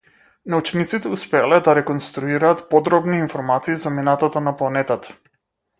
Научниците 0.53 1.11
успеале 1.17 1.59
да 1.67 1.75
реконструираат 1.79 2.65
подробни 2.73 3.19
информации 3.27 3.75
за 3.85 3.91
минатото 4.01 4.41
на 4.49 4.57
планетата. 4.63 5.17